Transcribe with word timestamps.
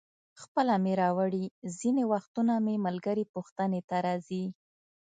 خپله 0.41 0.75
مې 0.83 0.93
راوړي، 1.01 1.45
ځینې 1.79 2.03
وختونه 2.13 2.53
مې 2.65 2.75
ملګري 2.85 3.25
پوښتنې 3.33 3.81
ته 3.89 3.97
راځي. 4.05 4.43